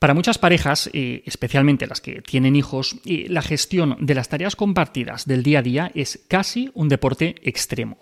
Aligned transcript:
Para 0.00 0.14
muchas 0.14 0.38
parejas, 0.38 0.88
eh, 0.94 1.22
especialmente 1.26 1.86
las 1.86 2.00
que 2.00 2.22
tienen 2.22 2.56
hijos, 2.56 2.96
eh, 3.04 3.26
la 3.28 3.42
gestión 3.42 3.98
de 4.00 4.14
las 4.14 4.30
tareas 4.30 4.56
compartidas 4.56 5.26
del 5.26 5.42
día 5.42 5.58
a 5.58 5.62
día 5.62 5.92
es 5.94 6.24
casi 6.26 6.70
un 6.72 6.88
deporte 6.88 7.34
extremo. 7.42 7.98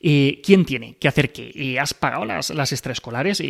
Eh, 0.00 0.40
¿Quién 0.42 0.64
tiene 0.64 0.96
que 0.96 1.08
hacer 1.08 1.30
qué? 1.30 1.78
¿Has 1.78 1.92
pagado 1.92 2.24
las, 2.24 2.48
las 2.48 2.72
extraescolares? 2.72 3.42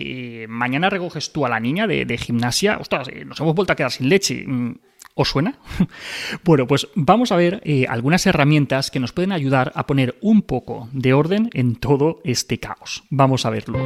¿Mañana 0.48 0.90
recoges 0.90 1.32
tú 1.32 1.46
a 1.46 1.48
la 1.48 1.60
niña 1.60 1.86
de, 1.86 2.18
gimnasia? 2.18 2.78
Ostras, 2.78 3.06
nos 3.24 3.38
hemos 3.38 3.54
vuelto 3.54 3.72
a 3.72 3.76
quedar 3.76 3.92
sin 3.92 4.08
leche. 4.08 4.42
Mm, 4.48 4.74
¿Os 5.14 5.28
suena? 5.28 5.60
bueno, 6.44 6.66
pues 6.66 6.88
vamos 6.96 7.30
a 7.30 7.36
ver 7.36 7.62
algunas 7.88 8.26
herramientas 8.26 8.90
que 8.90 8.98
nos 8.98 9.12
pueden 9.12 9.30
ayudar 9.30 9.70
a 9.76 9.86
poner 9.86 10.18
un 10.22 10.42
poco 10.42 10.88
de 10.92 11.12
orden 11.12 11.50
en 11.52 11.76
todo 11.76 12.20
este 12.24 12.58
caos. 12.58 13.04
Vamos 13.10 13.46
a 13.46 13.50
verlo. 13.50 13.78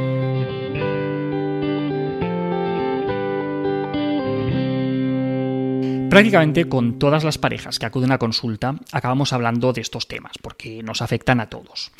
Prácticamente 6.17 6.67
con 6.67 6.97
todas 6.97 7.23
las 7.23 7.37
parejas 7.37 7.77
que 7.77 7.85
acuden 7.85 8.11
a 8.11 8.17
consulta 8.17 8.75
acabamos 8.91 9.33
hablando 9.33 9.71
de 9.71 9.81
estos 9.81 10.07
temas, 10.07 10.33
porque 10.41 10.81
nos 10.81 11.03
afectan 11.03 11.39
a 11.39 11.47
todos. 11.47 11.91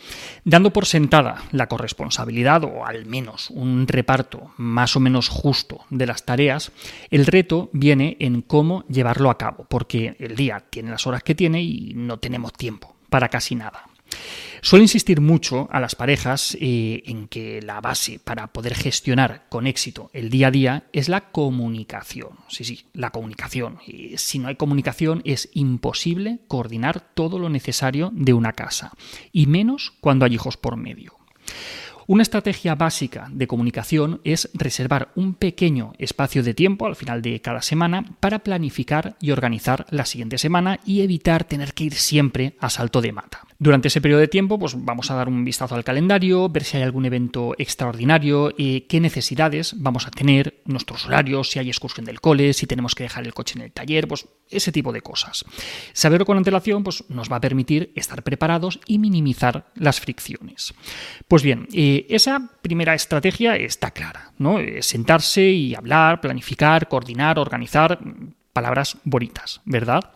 Dando 0.43 0.73
por 0.73 0.87
sentada 0.87 1.43
la 1.51 1.67
corresponsabilidad 1.67 2.63
o 2.63 2.83
al 2.83 3.05
menos 3.05 3.51
un 3.51 3.87
reparto 3.87 4.53
más 4.57 4.95
o 4.95 4.99
menos 4.99 5.29
justo 5.29 5.85
de 5.91 6.07
las 6.07 6.25
tareas, 6.25 6.71
el 7.11 7.27
reto 7.27 7.69
viene 7.73 8.17
en 8.19 8.41
cómo 8.41 8.85
llevarlo 8.87 9.29
a 9.29 9.37
cabo, 9.37 9.67
porque 9.69 10.15
el 10.19 10.35
día 10.35 10.63
tiene 10.67 10.89
las 10.89 11.05
horas 11.05 11.21
que 11.21 11.35
tiene 11.35 11.61
y 11.61 11.93
no 11.93 12.17
tenemos 12.17 12.53
tiempo 12.53 12.95
para 13.09 13.29
casi 13.29 13.53
nada. 13.53 13.83
Suelo 14.61 14.83
insistir 14.83 15.21
mucho 15.21 15.67
a 15.71 15.79
las 15.79 15.95
parejas 15.95 16.57
eh, 16.59 17.03
en 17.05 17.27
que 17.27 17.61
la 17.61 17.79
base 17.79 18.19
para 18.19 18.47
poder 18.47 18.75
gestionar 18.75 19.45
con 19.49 19.67
éxito 19.67 20.09
el 20.13 20.29
día 20.29 20.47
a 20.47 20.51
día 20.51 20.83
es 20.93 21.09
la 21.09 21.31
comunicación. 21.31 22.31
Sí, 22.47 22.63
sí, 22.63 22.85
la 22.93 23.11
comunicación. 23.11 23.79
si 24.15 24.39
no 24.39 24.47
hay 24.47 24.55
comunicación 24.55 25.21
es 25.25 25.49
imposible 25.53 26.39
coordinar 26.47 26.99
todo 27.13 27.39
lo 27.39 27.49
necesario 27.49 28.11
de 28.13 28.33
una 28.33 28.53
casa, 28.53 28.91
y 29.31 29.45
menos 29.45 29.93
cuando 30.01 30.25
hay 30.25 30.33
hijos 30.33 30.57
por 30.57 30.75
medio. 30.75 31.13
Una 32.09 32.23
estrategia 32.23 32.73
básica 32.75 33.27
de 33.31 33.47
comunicación 33.47 34.21
es 34.23 34.49
reservar 34.53 35.11
un 35.15 35.33
pequeño 35.33 35.91
espacio 35.97 36.41
de 36.41 36.53
tiempo 36.53 36.85
al 36.85 36.95
final 36.95 37.21
de 37.21 37.41
cada 37.41 37.61
semana 37.61 38.05
para 38.21 38.39
planificar 38.39 39.17
y 39.19 39.31
organizar 39.31 39.85
la 39.89 40.05
siguiente 40.05 40.37
semana 40.37 40.79
y 40.85 41.01
evitar 41.01 41.43
tener 41.43 41.73
que 41.73 41.83
ir 41.83 41.95
siempre 41.95 42.55
a 42.61 42.69
salto 42.69 43.01
de 43.01 43.11
mata. 43.11 43.46
Durante 43.59 43.87
ese 43.87 44.01
periodo 44.01 44.21
de 44.21 44.27
tiempo, 44.27 44.59
pues 44.59 44.75
vamos 44.77 45.09
a 45.09 45.15
dar 45.15 45.27
un 45.27 45.43
vistazo 45.43 45.73
al 45.73 45.83
calendario, 45.83 46.47
ver 46.47 46.63
si 46.63 46.77
hay 46.77 46.83
algún 46.83 47.05
evento 47.05 47.55
extraordinario, 47.57 48.53
eh, 48.57 48.85
qué 48.87 48.99
necesidades 48.99 49.73
vamos 49.77 50.05
a 50.05 50.11
tener, 50.11 50.61
nuestros 50.65 51.05
horarios, 51.07 51.49
si 51.49 51.59
hay 51.59 51.69
excursión 51.69 52.05
del 52.05 52.21
cole, 52.21 52.53
si 52.53 52.67
tenemos 52.67 52.93
que 52.93 53.03
dejar 53.03 53.25
el 53.25 53.33
coche 53.33 53.57
en 53.57 53.63
el 53.63 53.71
taller, 53.71 54.07
pues 54.07 54.27
ese 54.49 54.71
tipo 54.71 54.93
de 54.93 55.01
cosas. 55.01 55.43
Saberlo 55.93 56.25
con 56.25 56.37
antelación 56.37 56.83
pues, 56.83 57.03
nos 57.09 57.31
va 57.31 57.37
a 57.37 57.41
permitir 57.41 57.91
estar 57.95 58.21
preparados 58.21 58.79
y 58.85 58.99
minimizar 58.99 59.71
las 59.75 59.99
fricciones. 59.99 60.75
Pues 61.27 61.41
bien, 61.41 61.67
eh, 61.73 62.05
esa 62.09 62.51
primera 62.61 62.93
estrategia 62.93 63.55
está 63.55 63.91
clara, 63.91 64.33
¿no? 64.37 64.57
sentarse 64.81 65.43
y 65.43 65.73
hablar, 65.73 66.21
planificar, 66.21 66.87
coordinar, 66.87 67.39
organizar, 67.39 67.99
palabras 68.57 68.97
bonitas, 69.03 69.61
¿verdad? 69.65 70.13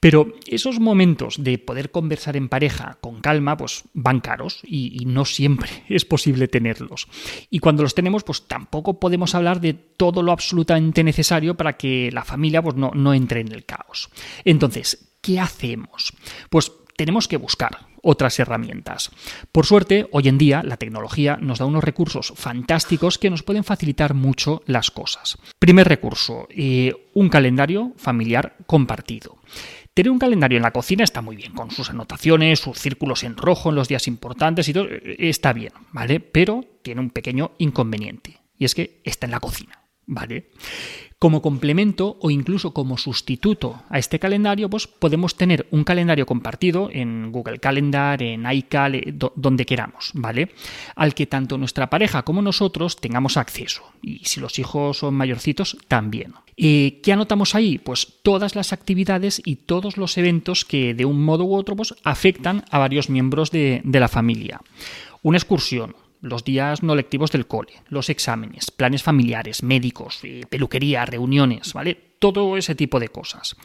Pero 0.00 0.34
esos 0.48 0.80
momentos 0.80 1.36
de 1.38 1.56
poder 1.56 1.92
conversar 1.92 2.36
en 2.36 2.48
pareja 2.48 2.98
con 3.00 3.20
calma, 3.20 3.56
pues 3.56 3.84
van 3.94 4.18
caros 4.18 4.58
y, 4.64 5.04
no 5.06 5.24
siempre 5.24 5.70
es 5.88 6.04
posible 6.04 6.48
tenerlos. 6.48 7.06
Y 7.48 7.60
cuando 7.60 7.84
los 7.84 7.94
tenemos, 7.94 8.24
pues 8.24 8.48
tampoco 8.48 8.98
podemos 8.98 9.36
hablar 9.36 9.60
de 9.60 9.74
todo 9.74 10.24
lo 10.24 10.32
absolutamente 10.32 11.04
necesario 11.04 11.56
para 11.56 11.76
que 11.76 12.10
la 12.10 12.24
familia 12.24 12.60
pues, 12.60 12.74
no, 12.74 12.90
no 12.92 13.14
entre 13.14 13.38
en 13.38 13.52
el 13.52 13.64
caos. 13.64 14.10
Entonces, 14.44 15.12
¿qué 15.20 15.38
hacemos? 15.38 16.12
Pues 16.48 16.72
tenemos 16.96 17.28
que 17.28 17.36
buscar 17.36 17.86
otras 18.02 18.38
herramientas. 18.38 19.10
Por 19.52 19.66
suerte, 19.66 20.08
hoy 20.12 20.28
en 20.28 20.38
día 20.38 20.62
la 20.62 20.76
tecnología 20.76 21.36
nos 21.40 21.58
da 21.58 21.66
unos 21.66 21.84
recursos 21.84 22.32
fantásticos 22.36 23.18
que 23.18 23.30
nos 23.30 23.42
pueden 23.42 23.64
facilitar 23.64 24.14
mucho 24.14 24.62
las 24.66 24.90
cosas. 24.90 25.38
Primer 25.58 25.88
recurso, 25.88 26.46
eh, 26.50 27.10
un 27.14 27.28
calendario 27.28 27.92
familiar 27.96 28.56
compartido. 28.66 29.38
Tener 29.94 30.12
un 30.12 30.18
calendario 30.18 30.56
en 30.56 30.62
la 30.62 30.70
cocina 30.70 31.04
está 31.04 31.20
muy 31.20 31.36
bien, 31.36 31.52
con 31.52 31.70
sus 31.70 31.90
anotaciones, 31.90 32.60
sus 32.60 32.78
círculos 32.78 33.24
en 33.24 33.36
rojo 33.36 33.70
en 33.70 33.74
los 33.74 33.88
días 33.88 34.06
importantes 34.06 34.68
y 34.68 34.72
todo, 34.72 34.86
eh, 34.88 35.16
está 35.18 35.52
bien, 35.52 35.72
¿vale? 35.92 36.20
Pero 36.20 36.64
tiene 36.82 37.00
un 37.00 37.10
pequeño 37.10 37.52
inconveniente, 37.58 38.38
y 38.56 38.64
es 38.64 38.74
que 38.74 39.00
está 39.04 39.26
en 39.26 39.32
la 39.32 39.40
cocina, 39.40 39.82
¿vale? 40.06 40.50
Como 41.20 41.42
complemento 41.42 42.16
o 42.22 42.30
incluso 42.30 42.72
como 42.72 42.96
sustituto 42.96 43.82
a 43.90 43.98
este 43.98 44.18
calendario, 44.18 44.70
pues 44.70 44.86
podemos 44.86 45.36
tener 45.36 45.66
un 45.70 45.84
calendario 45.84 46.24
compartido 46.24 46.88
en 46.90 47.30
Google 47.30 47.58
Calendar, 47.58 48.22
en 48.22 48.50
iCal, 48.50 48.94
eh, 48.94 49.14
donde 49.36 49.66
queramos, 49.66 50.12
¿vale? 50.14 50.52
Al 50.96 51.12
que 51.12 51.26
tanto 51.26 51.58
nuestra 51.58 51.90
pareja 51.90 52.22
como 52.22 52.40
nosotros 52.40 52.96
tengamos 52.96 53.36
acceso. 53.36 53.82
Y 54.00 54.24
si 54.24 54.40
los 54.40 54.58
hijos 54.58 54.96
son 54.96 55.12
mayorcitos, 55.12 55.76
también. 55.88 56.32
Eh, 56.56 57.00
¿Qué 57.02 57.12
anotamos 57.12 57.54
ahí? 57.54 57.76
Pues 57.76 58.14
todas 58.22 58.56
las 58.56 58.72
actividades 58.72 59.42
y 59.44 59.56
todos 59.56 59.98
los 59.98 60.16
eventos 60.16 60.64
que 60.64 60.94
de 60.94 61.04
un 61.04 61.22
modo 61.22 61.44
u 61.44 61.54
otro 61.54 61.76
pues, 61.76 61.94
afectan 62.02 62.64
a 62.70 62.78
varios 62.78 63.10
miembros 63.10 63.50
de 63.50 63.82
la 63.84 64.08
familia. 64.08 64.62
Una 65.20 65.36
excursión, 65.36 65.94
los 66.20 66.44
días 66.44 66.82
no 66.82 66.94
lectivos 66.94 67.30
del 67.32 67.46
cole, 67.46 67.72
los 67.88 68.10
exámenes, 68.10 68.70
planes 68.70 69.02
familiares, 69.02 69.62
médicos, 69.62 70.20
eh, 70.22 70.42
peluquería, 70.48 71.04
reuniones, 71.06 71.72
¿vale? 71.72 71.96
Todo 72.18 72.56
ese 72.56 72.74
tipo 72.74 73.00
de 73.00 73.08
cosas. 73.08 73.56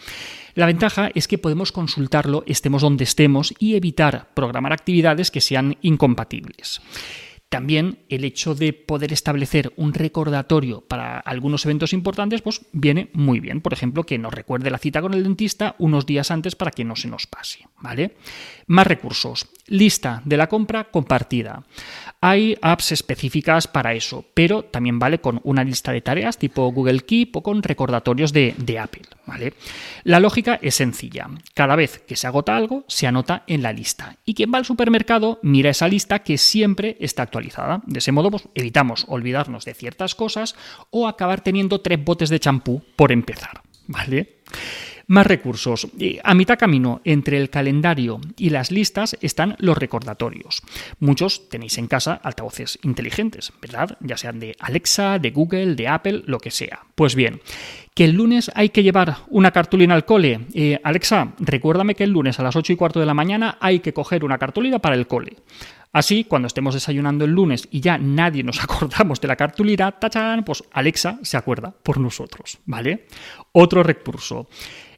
La 0.53 0.65
ventaja 0.65 1.11
es 1.13 1.27
que 1.27 1.37
podemos 1.37 1.71
consultarlo 1.71 2.43
estemos 2.47 2.81
donde 2.81 3.03
estemos 3.03 3.53
y 3.59 3.75
evitar 3.75 4.29
programar 4.33 4.71
actividades 4.71 5.31
que 5.31 5.41
sean 5.41 5.77
incompatibles. 5.81 6.81
También 7.55 7.99
el 8.09 8.25
hecho 8.25 8.53
de 8.53 8.73
poder 8.73 9.13
establecer 9.13 9.71
un 9.77 9.93
recordatorio 9.93 10.81
para 10.81 11.19
algunos 11.19 11.63
eventos 11.63 11.93
importantes, 11.93 12.41
pues 12.41 12.59
viene 12.73 13.09
muy 13.13 13.39
bien. 13.39 13.61
Por 13.61 13.71
ejemplo, 13.71 14.03
que 14.03 14.17
nos 14.17 14.33
recuerde 14.33 14.69
la 14.69 14.77
cita 14.77 15.01
con 15.01 15.13
el 15.13 15.23
dentista 15.23 15.73
unos 15.79 16.05
días 16.05 16.31
antes 16.31 16.53
para 16.53 16.71
que 16.71 16.83
no 16.83 16.97
se 16.97 17.07
nos 17.07 17.27
pase. 17.27 17.59
¿Vale? 17.79 18.17
Más 18.67 18.85
recursos. 18.85 19.47
Lista 19.67 20.21
de 20.25 20.35
la 20.35 20.49
compra 20.49 20.91
compartida. 20.91 21.63
Hay 22.19 22.57
apps 22.61 22.91
específicas 22.91 23.69
para 23.69 23.93
eso, 23.93 24.25
pero 24.33 24.63
también 24.63 24.99
vale 24.99 25.21
con 25.21 25.39
una 25.45 25.63
lista 25.63 25.93
de 25.93 26.01
tareas 26.01 26.37
tipo 26.37 26.69
Google 26.73 27.05
Keep 27.05 27.37
o 27.37 27.41
con 27.41 27.63
recordatorios 27.63 28.33
de, 28.33 28.53
de 28.57 28.79
Apple. 28.79 29.03
¿Vale? 29.25 29.53
La 30.03 30.19
lógica 30.19 30.59
es 30.61 30.75
sencilla. 30.75 31.29
Cada 31.53 31.75
vez 31.75 31.99
que 32.07 32.15
se 32.15 32.27
agota 32.27 32.55
algo, 32.55 32.85
se 32.87 33.07
anota 33.07 33.43
en 33.47 33.63
la 33.63 33.73
lista. 33.73 34.17
Y 34.25 34.33
quien 34.33 34.51
va 34.53 34.57
al 34.57 34.65
supermercado 34.65 35.39
mira 35.41 35.69
esa 35.69 35.87
lista 35.87 36.19
que 36.19 36.37
siempre 36.37 36.97
está 36.99 37.23
actualizada 37.23 37.81
de 37.85 37.99
ese 37.99 38.11
modo 38.11 38.31
pues, 38.31 38.47
evitamos 38.55 39.05
olvidarnos 39.07 39.65
de 39.65 39.73
ciertas 39.73 40.15
cosas 40.15 40.55
o 40.89 41.07
acabar 41.07 41.41
teniendo 41.41 41.81
tres 41.81 42.03
botes 42.03 42.29
de 42.29 42.39
champú 42.39 42.83
por 42.95 43.11
empezar. 43.11 43.61
Más 45.07 45.27
recursos. 45.27 45.87
A 46.23 46.33
mitad 46.33 46.57
camino 46.57 47.01
entre 47.03 47.37
el 47.37 47.51
calendario 47.51 48.19
y 48.37 48.49
las 48.49 48.71
listas 48.71 49.15
están 49.21 49.55
los 49.59 49.77
recordatorios. 49.77 50.63
Muchos 50.99 51.47
tenéis 51.47 51.77
en 51.77 51.87
casa 51.87 52.19
altavoces 52.23 52.79
inteligentes, 52.81 53.53
¿verdad? 53.61 53.97
Ya 53.99 54.17
sean 54.17 54.39
de 54.39 54.55
Alexa, 54.59 55.19
de 55.19 55.29
Google, 55.29 55.75
de 55.75 55.87
Apple, 55.87 56.23
lo 56.25 56.39
que 56.39 56.49
sea. 56.49 56.85
Pues 56.95 57.13
bien, 57.13 57.39
que 57.95 58.03
el 58.03 58.11
lunes 58.11 58.51
hay 58.53 58.69
que 58.69 58.83
llevar 58.83 59.19
una 59.29 59.51
cartulina 59.51 59.95
al 59.95 60.05
cole. 60.05 60.41
Eh, 60.53 60.79
Alexa, 60.83 61.33
recuérdame 61.39 61.95
que 61.95 62.03
el 62.03 62.11
lunes 62.11 62.39
a 62.39 62.43
las 62.43 62.55
8 62.55 62.73
y 62.73 62.75
cuarto 62.75 62.99
de 62.99 63.05
la 63.05 63.13
mañana 63.13 63.57
hay 63.61 63.79
que 63.79 63.93
coger 63.93 64.25
una 64.25 64.37
cartulina 64.37 64.79
para 64.79 64.95
el 64.95 65.07
cole. 65.07 65.37
Así, 65.93 66.25
cuando 66.25 66.47
estemos 66.47 66.73
desayunando 66.73 67.23
el 67.23 67.31
lunes 67.31 67.69
y 67.71 67.79
ya 67.79 67.97
nadie 67.97 68.43
nos 68.43 68.61
acordamos 68.63 69.21
de 69.21 69.29
la 69.29 69.37
cartulina, 69.37 69.93
tachan, 69.93 70.43
pues 70.43 70.61
Alexa 70.73 71.19
se 71.21 71.37
acuerda 71.37 71.71
por 71.71 72.01
nosotros, 72.01 72.59
¿vale? 72.65 73.07
Otro 73.53 73.81
recurso. 73.81 74.49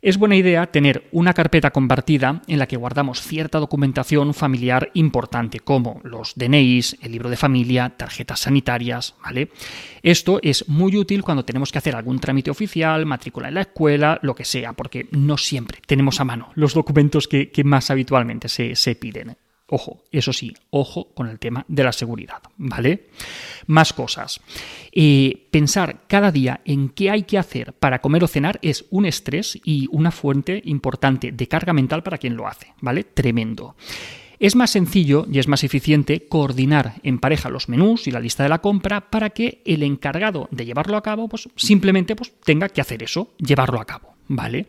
Es 0.01 0.17
buena 0.17 0.35
idea 0.35 0.67
tener 0.67 1.07
una 1.11 1.33
carpeta 1.33 1.71
compartida 1.71 2.41
en 2.47 2.59
la 2.59 2.67
que 2.67 2.77
guardamos 2.77 3.21
cierta 3.21 3.59
documentación 3.59 4.33
familiar 4.33 4.89
importante, 4.93 5.59
como 5.59 6.01
los 6.03 6.33
DNIs, 6.35 6.97
el 7.01 7.11
libro 7.11 7.29
de 7.29 7.37
familia, 7.37 7.93
tarjetas 7.97 8.41
sanitarias, 8.41 9.15
¿vale? 9.23 9.51
Esto 10.03 10.39
es 10.43 10.67
muy 10.69 10.95
útil 10.97 11.23
cuando 11.23 11.45
tenemos 11.45 11.71
que 11.71 11.79
hacer 11.79 11.95
algún 11.95 12.19
trámite 12.19 12.51
oficial, 12.51 12.86
matrícula 13.05 13.47
en 13.47 13.55
la 13.55 13.61
escuela, 13.61 14.19
lo 14.21 14.35
que 14.35 14.45
sea, 14.45 14.73
porque 14.73 15.07
no 15.11 15.37
siempre 15.37 15.79
tenemos 15.85 16.19
a 16.19 16.25
mano 16.25 16.51
los 16.55 16.73
documentos 16.73 17.27
que, 17.27 17.51
más 17.63 17.89
habitualmente 17.89 18.49
se, 18.49 18.75
se 18.75 18.95
piden. 18.95 19.37
Ojo, 19.69 20.05
eso 20.13 20.31
sí, 20.31 20.55
ojo 20.69 21.13
con 21.13 21.27
el 21.27 21.39
tema 21.39 21.65
de 21.67 21.83
la 21.83 21.91
seguridad, 21.91 22.41
¿vale? 22.55 23.09
Más 23.65 23.91
cosas. 23.91 24.39
Eh, 24.93 25.47
pensar 25.51 26.03
cada 26.07 26.31
día 26.31 26.61
en 26.63 26.87
qué 26.87 27.11
hay 27.11 27.23
que 27.23 27.37
hacer 27.37 27.73
para 27.73 27.99
comer 27.99 28.23
o 28.23 28.27
cenar 28.27 28.59
es 28.61 28.85
un 28.91 29.05
estrés 29.05 29.59
y 29.65 29.87
una 29.91 30.11
fuente 30.11 30.61
importante 30.63 31.33
de 31.33 31.47
carga 31.49 31.73
mental 31.73 32.01
para 32.01 32.17
quien 32.17 32.37
lo 32.37 32.47
hace, 32.47 32.73
¿vale? 32.79 33.03
Tremendo. 33.03 33.75
Es 34.39 34.55
más 34.55 34.69
sencillo 34.69 35.25
y 35.31 35.39
es 35.39 35.47
más 35.47 35.63
eficiente 35.63 36.27
coordinar 36.27 36.95
en 37.03 37.17
pareja 37.17 37.49
los 37.49 37.69
menús 37.69 38.07
y 38.07 38.11
la 38.11 38.19
lista 38.19 38.43
de 38.43 38.49
la 38.49 38.59
compra 38.59 39.09
para 39.09 39.31
que 39.31 39.61
el 39.65 39.81
encargado 39.81 40.47
de 40.51 40.65
llevarlo 40.65 40.95
a 40.95 41.03
cabo 41.03 41.27
pues, 41.27 41.49
simplemente 41.55 42.15
pues, 42.15 42.31
tenga 42.43 42.69
que 42.69 42.81
hacer 42.81 43.01
eso, 43.01 43.33
llevarlo 43.37 43.81
a 43.81 43.85
cabo. 43.85 44.15
¿Vale? 44.29 44.67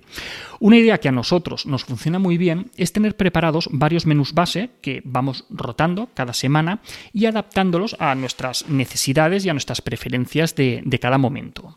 Una 0.60 0.76
idea 0.76 0.98
que 0.98 1.08
a 1.08 1.12
nosotros 1.12 1.66
nos 1.66 1.84
funciona 1.84 2.20
muy 2.20 2.38
bien 2.38 2.70
es 2.76 2.92
tener 2.92 3.16
preparados 3.16 3.68
varios 3.72 4.06
menús 4.06 4.32
base 4.32 4.70
que 4.80 5.02
vamos 5.04 5.46
rotando 5.50 6.10
cada 6.14 6.32
semana 6.32 6.80
y 7.12 7.26
adaptándolos 7.26 7.96
a 7.98 8.14
nuestras 8.14 8.68
necesidades 8.68 9.44
y 9.44 9.48
a 9.48 9.54
nuestras 9.54 9.80
preferencias 9.82 10.54
de, 10.54 10.80
de 10.84 10.98
cada 11.00 11.18
momento. 11.18 11.76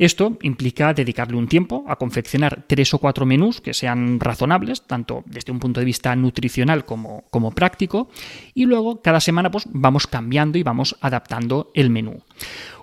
Esto 0.00 0.38
implica 0.40 0.94
dedicarle 0.94 1.36
un 1.36 1.46
tiempo 1.46 1.84
a 1.86 1.96
confeccionar 1.96 2.64
tres 2.66 2.94
o 2.94 2.98
cuatro 2.98 3.26
menús 3.26 3.60
que 3.60 3.74
sean 3.74 4.18
razonables, 4.18 4.80
tanto 4.86 5.24
desde 5.26 5.52
un 5.52 5.60
punto 5.60 5.78
de 5.78 5.84
vista 5.84 6.16
nutricional 6.16 6.86
como, 6.86 7.24
como 7.28 7.50
práctico, 7.50 8.08
y 8.54 8.64
luego 8.64 9.02
cada 9.02 9.20
semana 9.20 9.50
pues, 9.50 9.64
vamos 9.68 10.06
cambiando 10.06 10.56
y 10.56 10.62
vamos 10.62 10.96
adaptando 11.02 11.70
el 11.74 11.90
menú. 11.90 12.22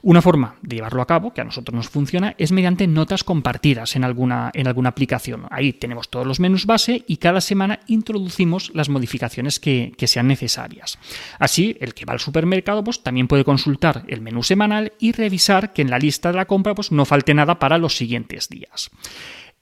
Una 0.07 0.21
forma 0.21 0.55
de 0.61 0.77
llevarlo 0.77 1.01
a 1.01 1.05
cabo, 1.05 1.33
que 1.33 1.41
a 1.41 1.43
nosotros 1.43 1.75
nos 1.75 1.89
funciona, 1.89 2.33
es 2.37 2.53
mediante 2.53 2.87
notas 2.87 3.25
compartidas 3.25 3.97
en 3.97 4.05
alguna, 4.05 4.51
en 4.53 4.65
alguna 4.65 4.87
aplicación. 4.87 5.47
Ahí 5.51 5.73
tenemos 5.73 6.07
todos 6.07 6.25
los 6.25 6.39
menús 6.39 6.65
base 6.65 7.03
y 7.07 7.17
cada 7.17 7.41
semana 7.41 7.81
introducimos 7.87 8.71
las 8.73 8.87
modificaciones 8.87 9.59
que, 9.59 9.93
sean 10.05 10.29
necesarias. 10.29 10.97
Así, 11.39 11.75
el 11.81 11.93
que 11.93 12.05
va 12.05 12.13
al 12.13 12.21
supermercado 12.21 12.85
pues, 12.85 13.03
también 13.03 13.27
puede 13.27 13.43
consultar 13.43 14.05
el 14.07 14.21
menú 14.21 14.43
semanal 14.43 14.93
y 14.97 15.11
revisar 15.11 15.73
que 15.73 15.81
en 15.81 15.89
la 15.89 15.99
lista 15.99 16.31
de 16.31 16.37
la 16.37 16.45
compra 16.45 16.73
pues, 16.73 16.93
no 16.93 17.03
falte 17.03 17.33
nada 17.33 17.59
para 17.59 17.77
los 17.77 17.97
siguientes 17.97 18.47
días. 18.47 18.89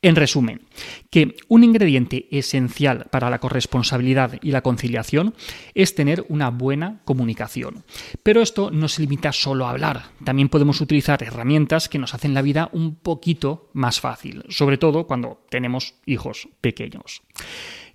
En 0.02 0.16
resumen, 0.16 0.62
que 1.10 1.36
un 1.48 1.64
ingrediente 1.64 2.28
esencial 2.30 3.08
para 3.10 3.30
la 3.30 3.40
corresponsabilidad 3.40 4.38
y 4.42 4.52
la 4.52 4.62
conciliación 4.62 5.34
es 5.74 5.96
tener 5.96 6.26
una 6.30 6.52
buena 6.52 7.02
comunicación. 7.06 7.84
Pero 8.22 8.42
esto 8.42 8.70
no 8.70 8.88
se 8.88 9.02
limita 9.02 9.32
solo 9.32 9.66
a 9.66 9.72
hablar, 9.72 10.12
también 10.24 10.50
podemos 10.50 10.80
utilizar 10.82 11.24
herramientas 11.24 11.90
que 11.90 11.98
nos 11.98 12.14
hacen 12.14 12.34
la 12.34 12.44
vida 12.44 12.70
un 12.72 12.96
poquito 12.96 13.70
más 13.74 14.00
fácil, 14.00 14.44
sobre 14.50 14.78
todo 14.78 15.08
cuando 15.08 15.40
tenemos 15.50 15.96
hijos 16.06 16.50
pequeños. 16.62 17.24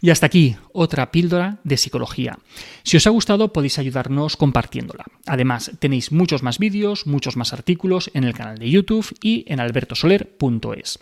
Y 0.00 0.10
hasta 0.10 0.26
aquí 0.26 0.56
otra 0.72 1.10
píldora 1.10 1.58
de 1.64 1.76
psicología. 1.76 2.38
Si 2.82 2.96
os 2.96 3.06
ha 3.06 3.10
gustado 3.10 3.52
podéis 3.52 3.78
ayudarnos 3.78 4.36
compartiéndola. 4.36 5.04
Además 5.26 5.72
tenéis 5.78 6.12
muchos 6.12 6.42
más 6.42 6.58
vídeos, 6.58 7.06
muchos 7.06 7.36
más 7.36 7.52
artículos 7.52 8.10
en 8.14 8.24
el 8.24 8.34
canal 8.34 8.58
de 8.58 8.70
YouTube 8.70 9.14
y 9.22 9.44
en 9.46 9.60
albertosoler.es. 9.60 10.98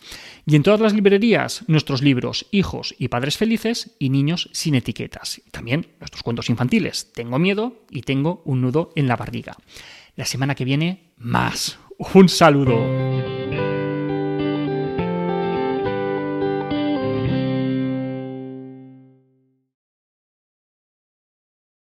Y 0.47 0.57
en 0.57 0.63
todas 0.63 0.81
las 0.81 0.95
librerías 0.95 1.65
nuestros 1.69 2.03
libros 2.03 2.47
Hijos 2.51 2.95
y 2.99 3.09
Padres 3.09 3.37
Felices 3.37 3.93
y 3.99 4.11
Niños 4.11 4.51
sin 4.53 4.75
etiquetas. 4.75 5.41
También 5.51 5.87
nuestros 6.01 6.23
cuentos 6.23 6.51
infantiles. 6.51 7.13
Tengo 7.13 7.39
miedo 7.39 7.85
y 7.91 8.03
tengo 8.03 8.43
un 8.45 8.63
nudo 8.63 8.93
en 8.97 9.07
la 9.07 9.17
barriga. 9.17 9.57
La 10.17 10.25
semana 10.25 10.55
que 10.55 10.65
viene 10.65 11.13
más. 11.17 11.79
Un 12.15 12.29
saludo. 12.29 13.08